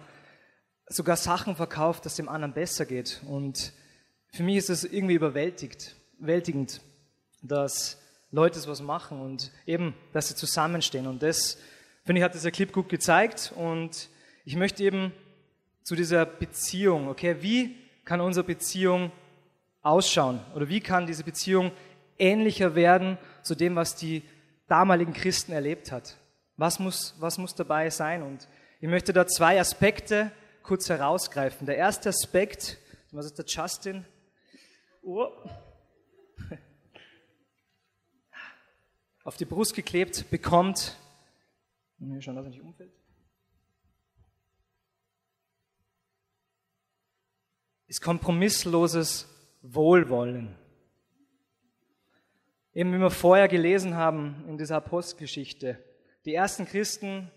[0.85, 3.21] sogar Sachen verkauft, dass dem anderen besser geht.
[3.25, 3.71] Und
[4.33, 6.81] für mich ist es irgendwie überwältigt, überwältigend,
[7.41, 8.01] dass
[8.31, 11.07] Leute was machen und eben, dass sie zusammenstehen.
[11.07, 11.57] Und das,
[12.03, 13.53] finde ich, hat dieser Clip gut gezeigt.
[13.55, 14.09] Und
[14.43, 15.13] ich möchte eben
[15.83, 19.13] zu dieser Beziehung, okay, wie kann unsere Beziehung
[19.83, 20.41] ausschauen?
[20.53, 21.71] Oder wie kann diese Beziehung
[22.19, 24.23] ähnlicher werden zu dem, was die
[24.71, 26.17] damaligen Christen erlebt hat?
[26.55, 28.23] Was muss, was muss dabei sein?
[28.23, 28.47] Und
[28.79, 30.31] ich möchte da zwei Aspekte
[30.63, 31.67] kurz herausgreifen.
[31.67, 32.77] Der erste Aspekt,
[33.11, 34.05] was ist der Justin?
[35.03, 35.27] Oh.
[39.23, 40.97] Auf die Brust geklebt bekommt.
[42.19, 42.93] Schauen, dass er nicht umfällt.
[47.87, 49.27] Ist kompromissloses
[49.61, 50.55] Wohlwollen.
[52.73, 55.77] Eben wie wir vorher gelesen haben in dieser Apostelgeschichte.
[56.23, 57.29] Die ersten Christen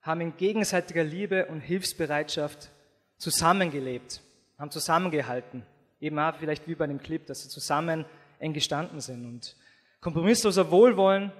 [0.00, 2.70] haben in gegenseitiger Liebe und Hilfsbereitschaft
[3.18, 4.20] zusammengelebt,
[4.58, 5.66] haben zusammengehalten.
[6.00, 8.04] Eben auch vielleicht wie bei dem Clip, dass sie zusammen
[8.38, 9.24] eng gestanden sind.
[9.24, 9.56] Und
[10.00, 11.32] kompromissloser Wohlwollen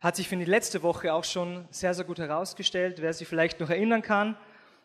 [0.00, 3.00] hat sich für die letzte Woche auch schon sehr, sehr gut herausgestellt.
[3.00, 4.36] Wer sich vielleicht noch erinnern kann,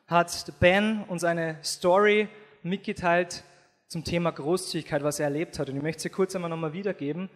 [0.05, 2.29] hat Ben uns eine Story
[2.63, 3.43] mitgeteilt
[3.87, 5.67] zum Thema Großzügigkeit, was er erlebt hat.
[5.69, 7.29] Und ich möchte sie kurz einmal nochmal wiedergeben.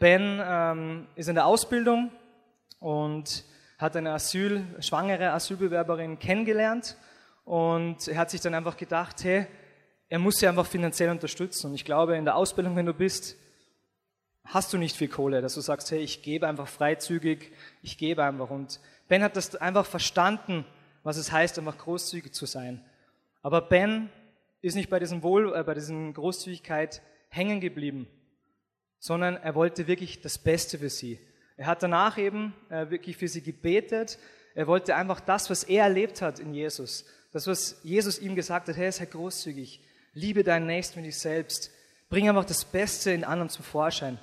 [0.00, 2.10] Ben ähm, ist in der Ausbildung
[2.78, 3.44] und
[3.76, 6.96] hat eine Asyl, schwangere Asylbewerberin kennengelernt
[7.44, 9.46] und er hat sich dann einfach gedacht, hey,
[10.08, 11.68] er muss sie einfach finanziell unterstützen.
[11.68, 13.36] Und ich glaube, in der Ausbildung, wenn du bist,
[14.44, 18.24] hast du nicht viel Kohle, dass du sagst, hey, ich gebe einfach freizügig, ich gebe
[18.24, 18.48] einfach.
[18.48, 20.64] Und Ben hat das einfach verstanden,
[21.02, 22.82] was es heißt, einfach großzügig zu sein.
[23.42, 24.08] Aber Ben
[24.62, 28.08] ist nicht bei diesem Wohl, äh, bei diesem Großzügigkeit hängen geblieben,
[29.00, 31.18] sondern er wollte wirklich das Beste für sie.
[31.56, 34.18] Er hat danach eben äh, wirklich für sie gebetet.
[34.54, 38.68] Er wollte einfach das, was er erlebt hat in Jesus, das, was Jesus ihm gesagt
[38.68, 39.80] hat, hey, sei großzügig,
[40.12, 41.70] liebe deinen Nächsten wie dich selbst,
[42.08, 44.18] bring einfach das Beste in anderen zum Vorschein.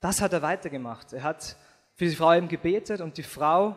[0.00, 1.12] Das hat er weitergemacht.
[1.12, 1.56] Er hat
[1.94, 3.76] für die Frau eben gebetet und die Frau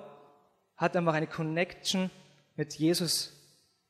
[0.76, 2.10] hat einfach eine Connection
[2.56, 3.34] mit Jesus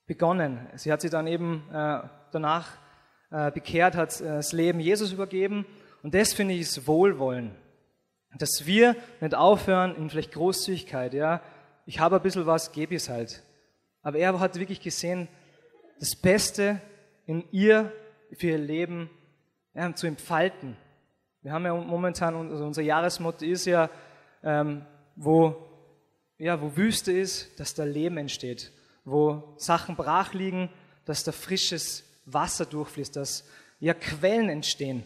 [0.06, 0.68] begonnen.
[0.76, 2.68] Sie hat sich dann eben äh, danach
[3.32, 5.66] äh, bekehrt, hat äh, das Leben Jesus übergeben.
[6.04, 7.56] Und das finde ich ist Wohlwollen.
[8.38, 11.42] Dass wir nicht aufhören in vielleicht Großzügigkeit, ja.
[11.86, 13.42] Ich habe ein bisschen was, gebe es halt.
[14.02, 15.28] Aber er hat wirklich gesehen,
[16.00, 16.82] das Beste
[17.26, 17.92] in ihr
[18.34, 19.10] für ihr Leben
[19.74, 20.76] ja, zu entfalten.
[21.42, 23.89] Wir haben ja momentan, also unser Jahresmotto ist ja,
[24.44, 24.86] ähm,
[25.16, 25.56] wo,
[26.38, 28.72] ja, wo Wüste ist, dass da Leben entsteht.
[29.06, 30.70] Wo Sachen brach liegen,
[31.06, 33.46] dass da frisches Wasser durchfließt, dass
[33.80, 35.04] ja Quellen entstehen.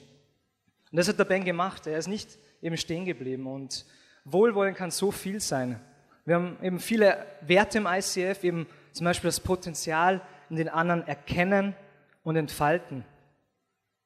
[0.91, 1.87] Und das hat der Ben gemacht.
[1.87, 3.47] Er ist nicht eben stehen geblieben.
[3.47, 3.85] Und
[4.25, 5.79] Wohlwollen kann so viel sein.
[6.25, 11.07] Wir haben eben viele Werte im ICF, eben zum Beispiel das Potenzial in den anderen
[11.07, 11.75] erkennen
[12.23, 13.05] und entfalten.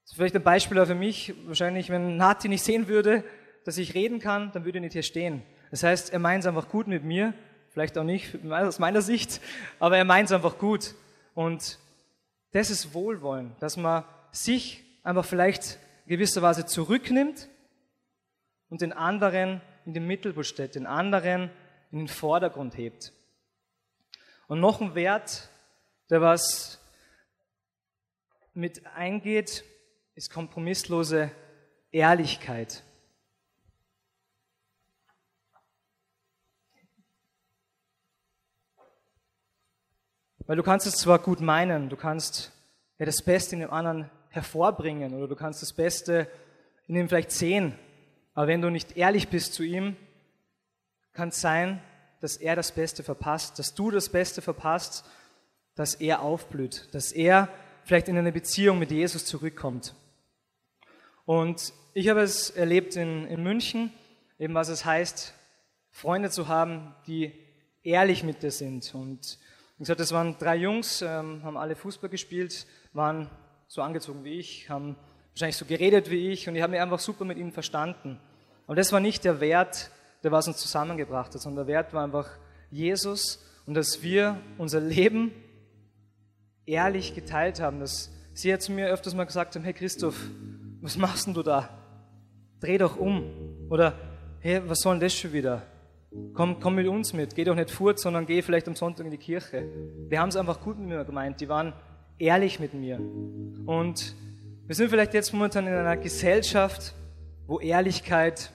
[0.04, 1.34] Das ist vielleicht ein Beispiel für mich.
[1.46, 3.24] Wahrscheinlich, wenn Nati nicht sehen würde,
[3.64, 5.44] dass ich reden kann, dann würde er nicht hier stehen.
[5.72, 7.34] Das heißt, er meint es einfach gut mit mir.
[7.70, 9.40] Vielleicht auch nicht aus meiner Sicht,
[9.80, 10.94] aber er meint es einfach gut.
[11.34, 11.80] Und
[12.52, 15.80] das ist Wohlwollen, dass man sich einfach vielleicht
[16.12, 17.48] gewisserweise zurücknimmt
[18.68, 21.50] und den anderen in den Mittelpunkt stellt, den anderen
[21.90, 23.14] in den Vordergrund hebt.
[24.50, 25.50] Und noch ein Wert,
[26.10, 26.82] der was
[28.54, 29.64] mit eingeht,
[30.16, 31.32] ist kompromisslose
[31.94, 32.84] Ehrlichkeit.
[40.40, 42.52] Weil du kannst es zwar gut meinen, du kannst
[43.00, 46.28] ja das Beste in dem anderen hervorbringen oder du kannst das Beste
[46.88, 47.78] in ihm vielleicht sehen,
[48.34, 49.96] aber wenn du nicht ehrlich bist zu ihm,
[51.14, 51.82] kann es sein,
[52.22, 55.06] dass er das Beste verpasst, dass du das Beste verpasst,
[55.76, 57.50] dass er aufblüht, dass er
[57.84, 59.96] vielleicht in eine Beziehung mit Jesus zurückkommt.
[61.26, 63.92] Und ich habe es erlebt in, in München,
[64.40, 65.34] eben was es heißt,
[65.90, 67.34] Freunde zu haben, die
[67.84, 68.94] ehrlich mit dir sind.
[68.96, 69.40] Und
[69.78, 73.30] wie gesagt, das waren drei Jungs, ähm, haben alle Fußball gespielt, waren
[73.72, 74.98] so angezogen wie ich, haben
[75.30, 78.20] wahrscheinlich so geredet wie ich und ich habe mich einfach super mit ihnen verstanden.
[78.68, 79.92] Aber das war nicht der Wert,
[80.24, 82.28] der was uns zusammengebracht hat, sondern der Wert war einfach
[82.70, 85.32] Jesus und dass wir unser Leben
[86.66, 87.80] ehrlich geteilt haben.
[87.80, 90.20] Dass sie jetzt mir öfters mal gesagt haben, hey Christoph,
[90.82, 91.70] was machst denn du da?
[92.60, 93.24] Dreh doch um.
[93.70, 93.98] Oder,
[94.42, 95.62] hey, was soll denn das schon wieder?
[96.34, 97.36] Komm, komm mit uns mit.
[97.36, 99.64] Geh doch nicht fort, sondern geh vielleicht am Sonntag in die Kirche.
[100.10, 101.40] Wir haben es einfach gut mit mir gemeint.
[101.40, 101.72] Die waren
[102.22, 103.00] ehrlich mit mir.
[103.66, 104.16] Und
[104.68, 106.94] wir sind vielleicht jetzt momentan in einer Gesellschaft,
[107.48, 108.52] wo Ehrlichkeit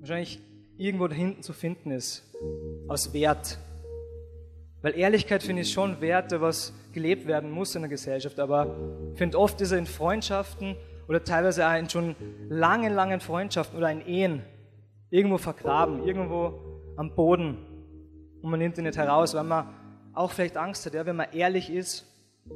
[0.00, 0.40] wahrscheinlich
[0.76, 2.24] irgendwo da hinten zu finden ist.
[2.88, 3.58] Aus Wert.
[4.82, 8.40] Weil Ehrlichkeit finde ich schon Wert, was gelebt werden muss in der Gesellschaft.
[8.40, 8.74] Aber
[9.12, 10.76] ich finde oft ist er in Freundschaften
[11.08, 12.16] oder teilweise auch in schon
[12.48, 14.42] langen, langen Freundschaften oder in Ehen
[15.10, 16.54] irgendwo vergraben, irgendwo
[16.96, 17.58] am Boden.
[18.42, 19.68] Und man nimmt ihn nicht heraus, weil man
[20.14, 20.94] auch vielleicht Angst hat.
[20.94, 22.06] Ja, wenn man ehrlich ist,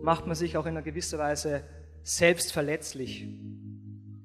[0.02, 1.62] macht man sich auch in einer gewisser Weise
[2.02, 3.26] selbst verletzlich.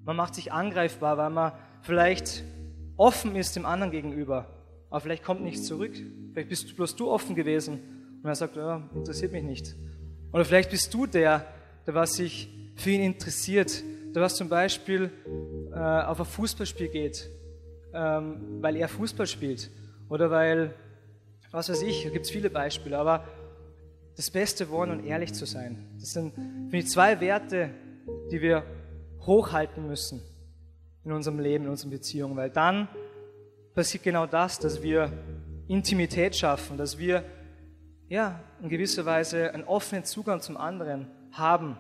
[0.04, 1.52] Man macht sich angreifbar, weil man
[1.82, 2.44] vielleicht
[2.98, 4.48] offen ist dem anderen gegenüber,
[4.90, 5.96] aber vielleicht kommt nichts zurück.
[6.32, 9.76] Vielleicht bist du bloß du offen gewesen und er sagt, ja, interessiert mich nicht.
[10.32, 11.46] Oder vielleicht bist du der,
[11.86, 15.12] der was sich für ihn interessiert, der was zum Beispiel
[15.74, 17.30] äh, auf ein Fußballspiel geht,
[17.94, 19.72] ähm, weil er Fußball spielt
[20.10, 20.74] oder weil,
[21.52, 23.26] was weiß ich, da gibt es viele Beispiele, aber
[24.16, 25.86] das Beste wollen und ehrlich zu sein.
[26.00, 27.72] Das sind, finde ich, zwei Werte,
[28.32, 28.64] die wir
[29.22, 30.22] hochhalten müssen
[31.04, 32.88] in unserem Leben, in unseren Beziehungen, weil dann
[33.74, 35.12] passiert genau das, dass wir
[35.68, 37.24] Intimität schaffen, dass wir
[38.08, 41.78] ja, in gewisser Weise einen offenen Zugang zum anderen haben.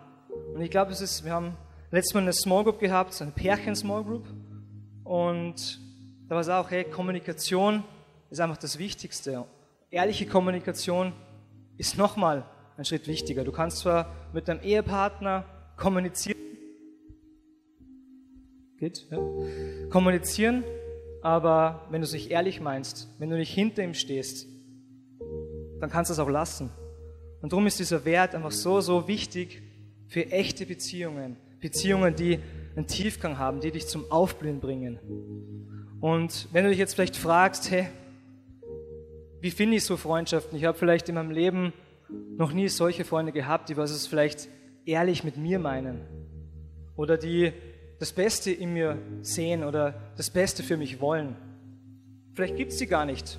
[0.53, 1.55] Und ich glaube, es ist, wir haben
[1.91, 4.27] letztes Mal eine Small Group gehabt, eine Pärchen-Small Group.
[5.03, 5.79] Und
[6.27, 7.83] da war es auch, hey, Kommunikation
[8.29, 9.45] ist einfach das Wichtigste.
[9.91, 11.13] Ehrliche Kommunikation
[11.77, 12.45] ist nochmal
[12.77, 13.43] ein Schritt wichtiger.
[13.43, 15.45] Du kannst zwar mit deinem Ehepartner
[15.77, 16.37] kommunizieren,
[18.77, 19.17] geht, ja,
[19.89, 20.63] kommunizieren,
[21.21, 24.47] aber wenn du es nicht ehrlich meinst, wenn du nicht hinter ihm stehst,
[25.79, 26.69] dann kannst du es auch lassen.
[27.41, 29.61] Und darum ist dieser Wert einfach so, so wichtig
[30.07, 31.37] für echte Beziehungen.
[31.59, 32.39] Beziehungen, die
[32.75, 34.99] einen Tiefgang haben, die dich zum Aufblühen bringen.
[36.01, 37.87] Und wenn du dich jetzt vielleicht fragst, hey,
[39.45, 40.57] wie finde ich so Freundschaften?
[40.57, 41.71] Ich habe vielleicht in meinem Leben
[42.09, 44.47] noch nie solche Freunde gehabt, die was es vielleicht
[44.87, 46.01] ehrlich mit mir meinen.
[46.95, 47.53] Oder die
[47.99, 51.35] das Beste in mir sehen oder das Beste für mich wollen.
[52.33, 53.37] Vielleicht gibt es sie gar nicht.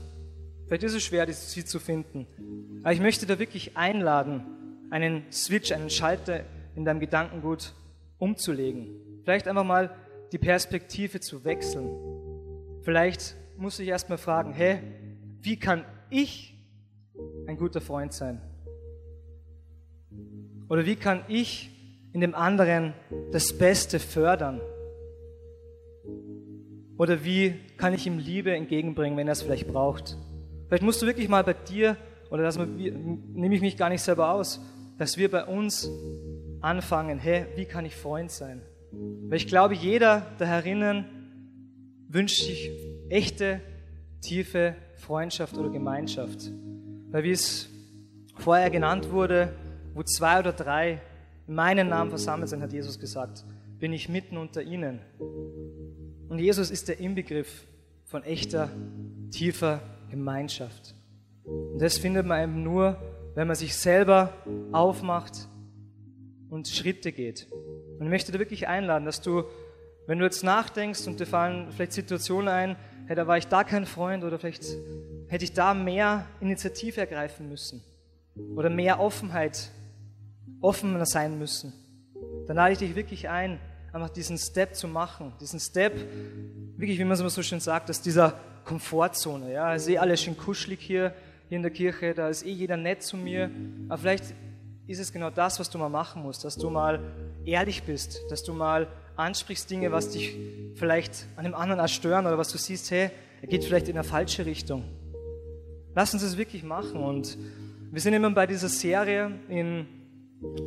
[0.69, 2.29] Vielleicht ist es schwer, sie zu finden.
[2.85, 4.45] Aber ich möchte da wirklich einladen,
[4.90, 6.45] einen Switch, einen Schalter
[6.77, 7.75] in deinem Gedankengut
[8.19, 8.90] umzulegen.
[9.25, 9.90] Vielleicht einfach mal
[10.31, 11.90] die Perspektive zu wechseln.
[12.83, 14.79] Vielleicht musst du dich erstmal fragen, hey,
[15.40, 16.55] wie kann ich
[17.47, 18.40] ein guter Freund sein?
[20.69, 21.71] Oder wie kann ich
[22.12, 22.95] in dem anderen
[23.33, 24.61] das Beste fördern?
[26.99, 30.16] Oder wie kann ich ihm Liebe entgegenbringen, wenn er es vielleicht braucht?
[30.66, 31.97] Vielleicht musst du wirklich mal bei dir,
[32.31, 34.61] oder das nehme ich mich gar nicht selber aus,
[34.99, 35.88] dass wir bei uns
[36.61, 38.62] anfangen, hey, wie kann ich Freund sein?
[38.92, 41.05] Weil ich glaube, jeder da herinnen
[42.09, 42.71] wünscht sich
[43.11, 43.61] echte,
[44.23, 46.51] tiefe Freundschaft oder Gemeinschaft.
[47.11, 47.69] Weil wie es
[48.37, 49.53] vorher genannt wurde,
[49.95, 51.01] wo zwei oder drei
[51.47, 53.45] in meinen Namen versammelt sind, hat Jesus gesagt,
[53.79, 55.01] bin ich mitten unter ihnen.
[56.29, 57.67] Und Jesus ist der Inbegriff
[58.05, 58.71] von echter,
[59.31, 59.81] tiefer
[60.11, 60.95] Gemeinschaft.
[61.45, 62.97] Und das findet man eben nur,
[63.35, 64.33] wenn man sich selber
[64.73, 65.49] aufmacht
[66.51, 67.47] und Schritte geht.
[67.99, 69.45] Und ich möchte dir wirklich einladen, dass du,
[70.07, 73.64] wenn du jetzt nachdenkst und dir fallen vielleicht Situationen ein, hey, da war ich da
[73.64, 74.64] kein Freund oder vielleicht
[75.29, 77.83] hätte ich da mehr Initiative ergreifen müssen
[78.55, 79.71] oder mehr Offenheit,
[80.61, 81.73] offener sein müssen,
[82.47, 83.59] dann lade ich dich wirklich ein,
[83.92, 85.95] einfach diesen Step zu machen, diesen Step,
[86.77, 89.53] wirklich, wie man es so schön sagt, aus dieser Komfortzone.
[89.53, 91.14] Ja, ist eh alles schön kuschelig hier,
[91.49, 93.51] hier in der Kirche, da ist eh jeder nett zu mir,
[93.88, 94.35] aber vielleicht
[94.87, 97.01] ist es genau das, was du mal machen musst, dass du mal
[97.45, 98.87] ehrlich bist, dass du mal
[99.17, 100.37] ansprichst Dinge, was dich
[100.75, 103.11] vielleicht an dem anderen erstören oder was du siehst, hey,
[103.43, 104.85] er geht vielleicht in eine falsche Richtung.
[105.95, 107.39] Lass uns das wirklich machen und
[107.91, 109.87] wir sind immer bei dieser Serie in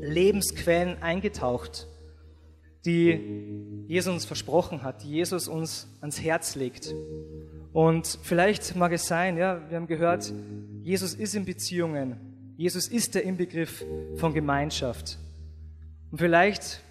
[0.02, 1.88] Lebensquellen eingetaucht,
[2.86, 6.94] die Jesus uns versprochen hat, die Jesus uns ans Herz legt.
[7.74, 10.34] Und vielleicht mag es sein, ja, wir haben gehört,
[10.82, 12.54] Jesus ist in Beziehungen.
[12.58, 13.86] Jesus ist der Inbegriff
[14.16, 15.18] von Gemeinschaft.
[16.12, 16.82] Und vielleicht,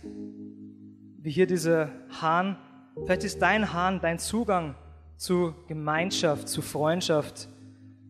[1.19, 2.57] wie hier dieser Hahn,
[3.05, 4.75] vielleicht ist dein Hahn, dein Zugang
[5.17, 7.49] zu Gemeinschaft, zu Freundschaft,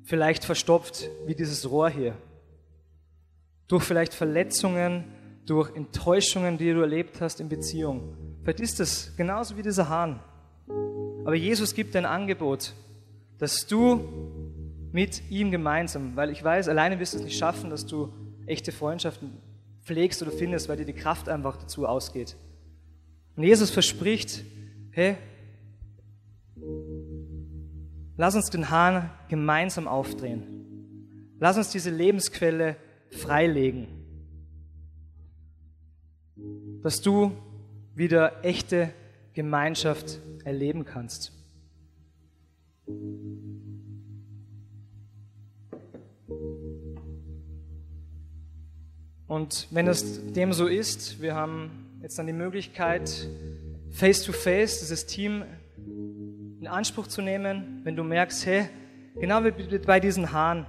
[0.04, 2.14] vielleicht verstopft wie dieses Rohr hier.
[3.66, 5.04] Durch vielleicht Verletzungen,
[5.46, 8.14] durch Enttäuschungen, die du erlebt hast in Beziehung.
[8.42, 10.20] Vielleicht ist es genauso wie dieser Hahn.
[11.24, 12.74] Aber Jesus gibt ein Angebot,
[13.38, 14.08] dass du
[14.92, 18.12] mit ihm gemeinsam, weil ich weiß, alleine wirst du es nicht schaffen, dass du
[18.46, 19.32] echte Freundschaften
[19.82, 22.36] pflegst oder findest, weil dir die Kraft einfach dazu ausgeht.
[23.38, 24.44] Und Jesus verspricht,
[24.90, 25.16] hey,
[28.16, 31.36] lass uns den Hahn gemeinsam aufdrehen.
[31.38, 32.74] Lass uns diese Lebensquelle
[33.12, 33.86] freilegen,
[36.82, 37.30] dass du
[37.94, 38.92] wieder echte
[39.34, 41.30] Gemeinschaft erleben kannst.
[49.28, 53.28] Und wenn es dem so ist, wir haben jetzt dann die Möglichkeit,
[53.90, 55.44] face-to-face -face dieses Team
[56.58, 58.70] in Anspruch zu nehmen, wenn du merkst, hey,
[59.20, 60.64] genau wie bei diesen Haaren,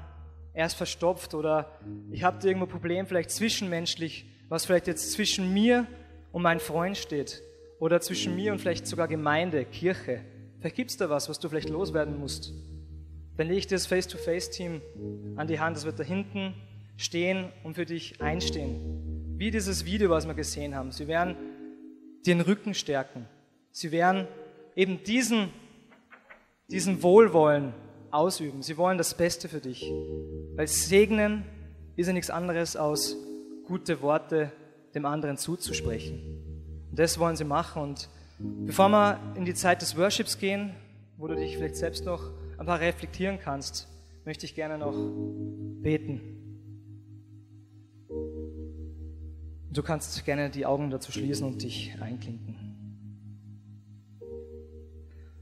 [0.54, 1.80] er ist verstopft oder
[2.12, 5.88] ich habe irgendwo ein Problem, vielleicht zwischenmenschlich, was vielleicht jetzt zwischen mir
[6.34, 7.42] und meinem Freund steht
[7.80, 10.20] oder zwischen mir und vielleicht sogar Gemeinde, Kirche.
[10.60, 12.52] Vielleicht gibt es da was, was du vielleicht loswerden musst.
[13.38, 14.82] Dann lege ich dir das Face-to-Face-Team
[15.38, 16.54] an die Hand, das wird da hinten
[16.98, 19.09] stehen und für dich einstehen.
[19.40, 20.92] Wie dieses Video, was wir gesehen haben.
[20.92, 21.38] Sie werden
[22.26, 23.26] den Rücken stärken.
[23.72, 24.28] Sie werden
[24.76, 25.48] eben diesen,
[26.70, 27.74] diesen Wohlwollen
[28.12, 28.62] ausüben.
[28.64, 29.90] Sie wollen das Beste für dich.
[30.58, 31.46] Weil Segnen
[31.96, 33.16] ist ja nichts anderes als
[33.66, 34.52] gute Worte
[34.94, 36.20] dem anderen zuzusprechen.
[36.90, 37.82] Und das wollen sie machen.
[37.82, 38.10] Und
[38.66, 40.76] bevor wir in die Zeit des Worships gehen,
[41.16, 43.88] wo du dich vielleicht selbst noch ein paar reflektieren kannst,
[44.26, 44.98] möchte ich gerne noch
[45.82, 46.39] beten.
[49.72, 52.56] Du kannst gerne die Augen dazu schließen und dich einklinken.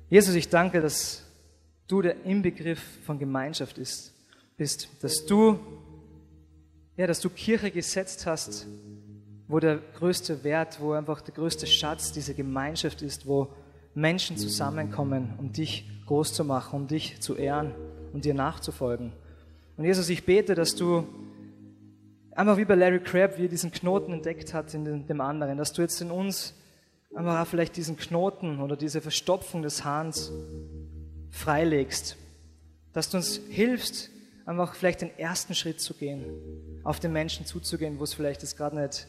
[0.10, 1.24] Jesus, ich danke, dass
[1.88, 4.14] du der Inbegriff von Gemeinschaft ist,
[4.58, 5.60] bist, dass du,
[6.98, 8.68] ja, dass du Kirche gesetzt hast,
[9.48, 13.54] wo der größte Wert, wo einfach der größte Schatz diese Gemeinschaft ist, wo
[13.94, 17.74] Menschen zusammenkommen, um dich groß zu machen, um dich zu ehren
[18.14, 19.14] und dir nachzufolgen.
[19.78, 21.08] Und Jesus, ich bete, dass du
[22.38, 25.74] Einfach wie bei Larry Crabb, wie er diesen Knoten entdeckt hat in dem anderen, dass
[25.74, 26.54] du jetzt in uns
[27.16, 30.32] auch vielleicht diesen Knoten oder diese Verstopfung des Hahns
[31.32, 32.16] freilegst.
[32.94, 34.12] Dass du uns hilfst,
[34.46, 36.26] einfach vielleicht den ersten Schritt zu gehen,
[36.84, 39.08] auf den Menschen zuzugehen, wo es vielleicht gerade nicht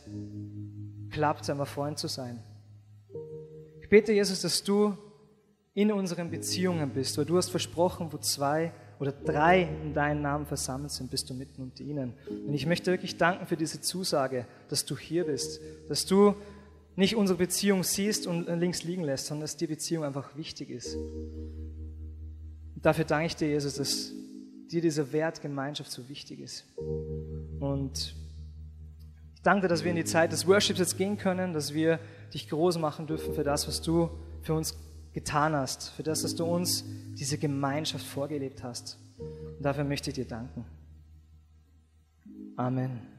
[1.11, 2.43] klappt, einfach Freund zu sein.
[3.83, 4.97] Ich bete, Jesus, dass du
[5.74, 10.46] in unseren Beziehungen bist, weil du hast versprochen, wo zwei oder drei in deinem Namen
[10.46, 12.14] versammelt sind, bist du mitten unter ihnen.
[12.28, 16.34] Und ich möchte wirklich danken für diese Zusage, dass du hier bist, dass du
[16.96, 20.96] nicht unsere Beziehung siehst und links liegen lässt, sondern dass die Beziehung einfach wichtig ist.
[20.96, 24.12] Und dafür danke ich dir, Jesus, dass
[24.68, 26.64] dir dieser Wert Gemeinschaft so wichtig ist.
[27.61, 28.14] Und
[29.34, 32.01] ich danke dir, dass wir in die Zeit des Worships jetzt gehen können, dass wir
[32.34, 34.11] dich groß machen dürfen für das, was du
[34.42, 34.76] für uns
[35.19, 36.85] getan hast, für das, dass du uns
[37.19, 38.99] diese Gemeinschaft vorgelebt hast.
[39.19, 40.64] Und dafür möchte ich dir danken.
[42.57, 43.18] Amen.